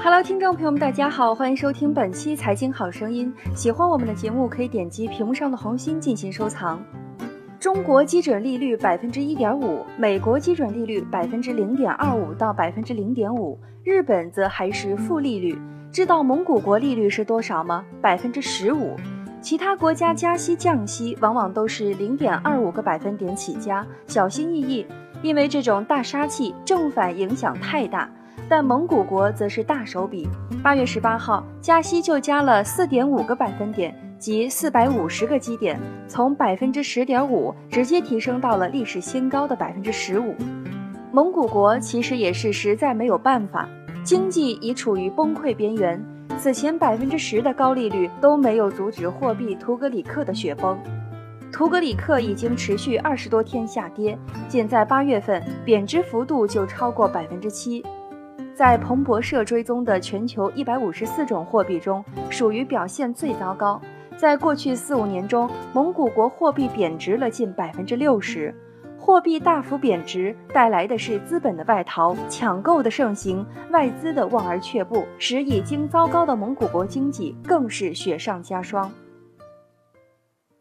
[0.00, 3.34] Hello，听众朋友们，大家好，欢迎收听本期《财经好声音》。
[3.56, 6.80] 喜欢我们的节目，可以点击屏幕上的红心进行收藏。
[7.58, 15.58] 中国基准利率百分之一点五，美国基准利率百分之零点二五到百分之零点五，日本则还是负利率。
[15.90, 17.84] 知道蒙古国利率是多少吗？
[18.00, 18.94] 百分之十五。
[19.42, 24.86] 其他国家加息降息往往都是零点二五个百分点起加，小心翼翼，
[25.22, 28.08] 因为这种大杀器正反影响太大。
[28.48, 30.26] 但蒙古国则是大手笔，
[30.62, 40.34] 八月十八号加息就加了四点五个百分点，即四百五十个基点，从百分之十点五直接提升到了历史新高的百分之十五。
[41.12, 43.68] 蒙古国其实也是实在没有办法，
[44.02, 46.02] 经济已处于崩溃边缘。
[46.38, 50.78] 此前百分之十的高利率都没有阻止货币图格里克的雪崩，
[51.52, 54.16] 图格里克已经持续二十多天下跌，
[54.48, 57.84] 仅在八月份贬值幅度就超过百分之七。
[58.58, 63.80] 在彭博社追踪的全球一百五十四种货币中，属于表现最糟糕。
[64.16, 68.52] 在过去四五年中，蒙古国货币贬值了近百分之六十。
[68.98, 78.90] 货币大幅贬值带来的是资本的外逃、抢购的盛行、外资的望而却步，使已经糟糕的蒙古国经济更是雪上加霜。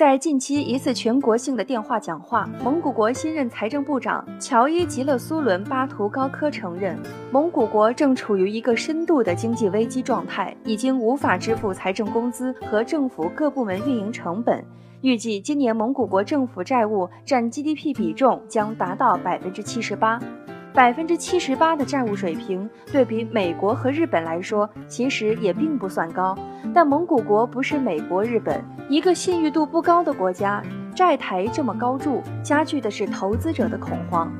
[0.00, 6.98] 在近期一次全国性的电话讲话，蒙古国新任财政部长乔伊吉勒苏伦巴图高科承认，
[7.30, 14.64] 蒙古国正处于一个深度的经济危机状态，已经无法支付财政工资和政府各部门运营成本。
[15.02, 20.18] 预计今年蒙古国政府债务占 GDP 比重将达到百分之七十八。
[20.72, 26.36] 百分之七十八的债务水平，对比美国和日本来说，其实也并不算高。
[26.72, 30.62] 但蒙古国不是美国、日本一个信誉度不高的国家，
[30.94, 34.32] 债台这么高筑，加剧的是投资者的恐慌。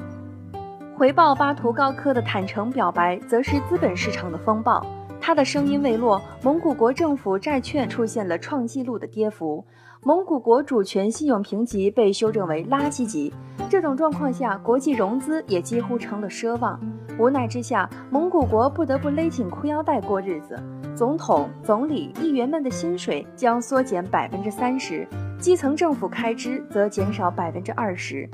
[0.96, 4.86] 回报巴图高科的坦诚表白，则是资本市场的风暴。
[5.30, 9.64] 他的声音未落，蒙古国政府债券出现了创纪录的跌幅。
[10.02, 13.32] 蒙古国主权信用评级被修正为垃圾级，
[13.68, 16.80] 这种状况下，国际融资也几乎成了奢望。
[17.16, 20.60] 无奈之下，蒙古国不得不勒紧裤腰带过日子。
[20.96, 25.06] 总统、总理、议员们的薪水将缩减百分之三十，
[25.38, 28.28] 基层政府开支则减少百分之二十。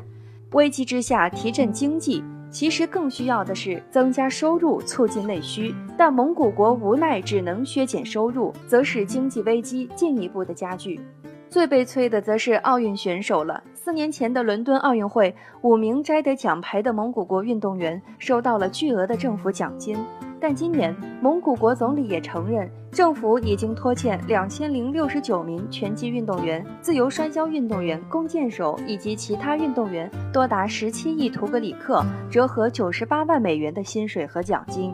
[0.53, 5.75] 危机之下提振经济，其实更需要的是增加收入，促进内需。
[5.97, 11.01] 但蒙古国无奈只能削减收入，则使经济危机进一步的加剧。
[11.49, 13.63] 最悲催的则是奥运选手了。
[13.75, 19.97] 四年前的伦敦奥运会，五名摘得奖牌的蒙古国运动员收到了巨额的政府奖金。
[20.41, 34.93] 但今年，蒙古国总理也承认，政府已经拖欠两千零六十九名拳击运动员、自由摔跤运动员、弓箭手以及其他运动员多达十七亿图格里克，折合九十八万美元的薪水和奖金。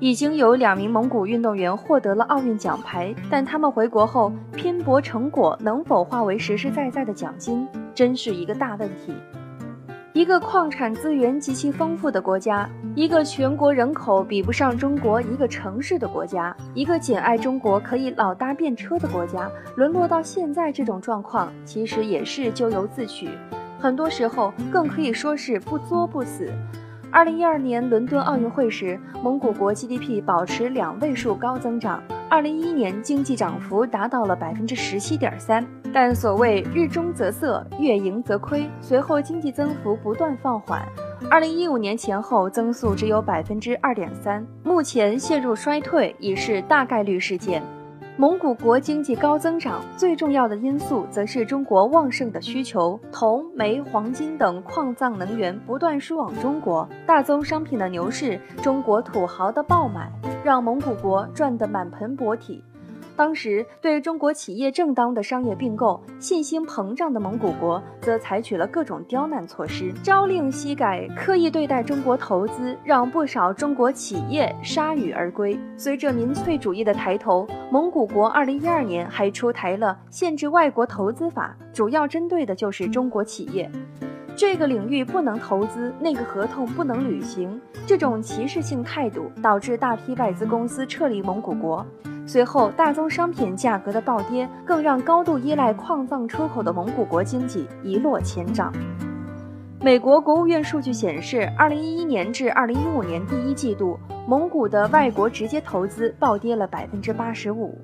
[0.00, 9.12] 已经有两名蒙古运动员获得了奥运奖牌，但他们回国后拼搏成果能否化为实实在在的奖金，真是一个大问题。
[10.14, 23.28] 一个矿产资源极其丰富的国家，一个全国人口比不上中国一个城市的国家，一个仅爱中国可以老搭便车的国家，沦落到现在这种状况，其实也是咎由自取，
[23.78, 26.50] 很多时候更可以说是不作不死。
[27.10, 32.02] 二零一二年伦敦奥运会时，蒙古国 GDP 保持两位数高增长。
[32.30, 40.86] 二零一一年经济涨幅达到了百分之十七点三，但所谓日中则色，月盈则亏，随后经济增幅不断放缓。
[41.30, 47.62] 二零一五年前后增速只有百分之二点三，目前陷入衰退已是大概率事件。
[48.20, 60.10] 蒙古国经济高增长，最重要的因素则是中国旺盛的需求，铜、煤、黄金等矿藏能源不断输往中国，大宗商品的牛市，中国土豪的爆买，
[60.42, 62.60] 让蒙古国赚得满盆钵体。
[63.18, 75.58] 当时对中国企业正当的商业并购信心膨胀的蒙古国，则采取了各种刁难措施，朝令夕改，刻意对待中国投资，让不少中国企业铩羽而归。
[75.76, 83.68] 随着民粹主义的抬头，蒙古国2012年还出台了限制外国投资法，主要针对的就是中国企业。
[84.36, 91.84] 这个领域不能投资，那个合同不能履行，这种歧视性态度导致大批外资公司撤离蒙古国。
[92.28, 98.70] 随后，大宗商品价格的暴跌，更让高度依赖矿藏出口的蒙古国经济一落千丈。
[99.80, 107.78] 美国国务院数据显示，二零一一年至二零一五年第一季度，蒙古的外国直接投资暴跌了百分之八十五。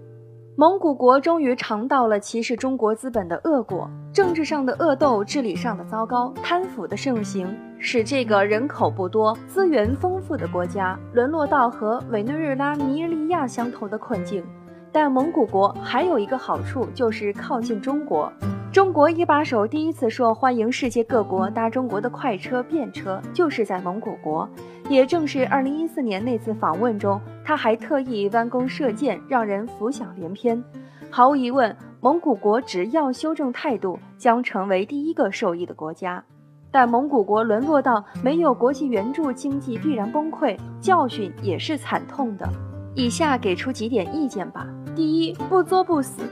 [0.56, 14.44] 蒙古国终于尝到了歧视中国资本的恶果，政治上的恶斗，治理上的糟糕，贪腐的盛行，使这个人口不多、资源丰富的国家沦落到和委内瑞拉、尼日利亚相同的困境。
[14.92, 18.32] 但蒙古国还有一个好处，就是靠近中国。
[18.74, 24.48] 中国一把手第一次说欢迎世界各国搭中国的快车、便车，就是在蒙古国。
[24.88, 30.60] 也正是2014年那次访问中，他还特意弯弓射箭，让人浮想联翩。
[31.08, 36.24] 毫无疑问，蒙古国只要修正态度，将成为第一个受益的国家。
[36.72, 42.48] 但蒙古国沦落到没有国际援助，经济必然崩溃，教训也是惨痛的。
[42.96, 44.66] 以下给出几点意见吧。
[44.96, 46.22] 第一，不作不死。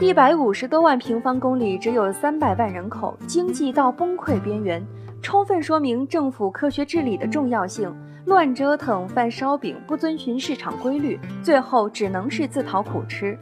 [0.00, 4.82] 一百五十多万平方公里，只有三百万人口，经济到崩溃边缘，
[5.20, 7.94] 充分说明政府科学治理的重要性。
[8.24, 13.38] 乱折腾、犯烧饼、不遵循市场规律，最后只能是自讨苦吃。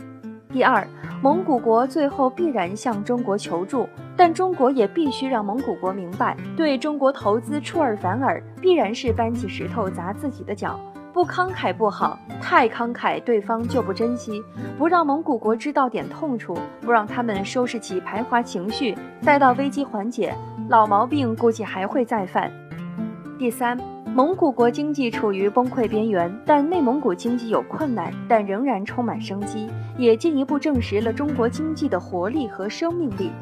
[0.52, 0.84] 第二，
[1.22, 10.80] 蒙古国最后必然向中国求助，但中国也必须让蒙古国明白，对中国投资出尔反尔，必然是搬起石头砸自己的脚。
[11.18, 14.40] 不慷慨不好，太慷慨对方就不珍惜。
[14.78, 20.32] 不让蒙古国知道点痛处，不让他们收拾起排华情绪，待到危机缓解，
[20.68, 22.48] 老毛病估计还会再犯。
[23.36, 23.76] 第三，
[24.14, 33.32] 蒙古国经济处于崩溃边缘，但内蒙古经济有困难，但仍然充满生机，也进一步证实了中国经济的活力和生命力。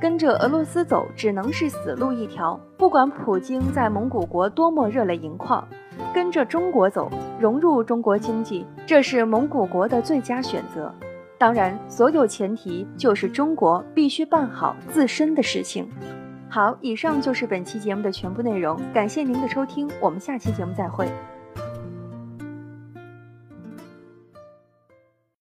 [0.00, 2.58] 跟着俄罗斯走，只能是死路一条。
[2.76, 5.64] 不管普京在蒙古国多么热泪盈眶。
[6.14, 10.92] 跟着中国走，融入中国经济，这是蒙古国的最佳选择。
[11.38, 15.88] 当然，所有前提就是中国必须办好自身的事情。
[16.48, 21.08] 好，以上就是本期节目的全部内容，感谢您的收听，我们下期节目再会。